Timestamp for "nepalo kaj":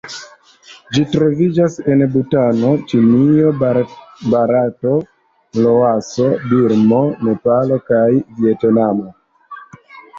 7.31-8.05